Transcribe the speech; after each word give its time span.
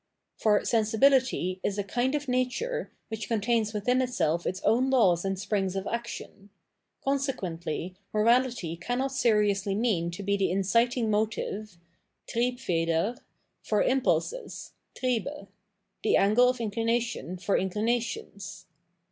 For 0.35 0.65
sensibility 0.65 1.59
is 1.63 1.77
a 1.77 1.83
kind 1.83 2.15
of 2.15 2.27
nature, 2.27 2.91
which 3.09 3.29
con 3.29 3.39
tains 3.39 3.71
within 3.71 4.01
itself 4.01 4.47
its 4.47 4.59
own 4.63 4.89
laws 4.89 5.23
and 5.23 5.37
springs 5.37 5.75
of 5.75 5.85
action: 5.85 6.49
consequently, 7.03 7.95
moralit)'" 8.11 8.81
cannot 8.81 9.11
seriously 9.11 9.75
mean 9.75 10.09
to 10.09 10.23
be 10.23 10.35
the 10.37 10.49
incitmg 10.49 11.07
motive 11.07 11.77
{Triehfeder) 12.27 13.19
for 13.61 13.83
impulses 13.83 14.71
{Triehe), 14.95 15.49
the 16.01 16.17
angle 16.17 16.49
of 16.49 16.59
inclination 16.59 17.37
for 17.37 17.55
inclinations. 17.55 18.65